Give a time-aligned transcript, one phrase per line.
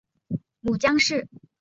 [0.61, 1.27] 母江氏。